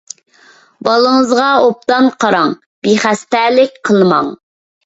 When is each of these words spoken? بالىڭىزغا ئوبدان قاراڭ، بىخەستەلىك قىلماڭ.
بالىڭىزغا 0.87 1.51
ئوبدان 1.65 2.09
قاراڭ، 2.25 2.57
بىخەستەلىك 2.89 3.81
قىلماڭ. 3.91 4.35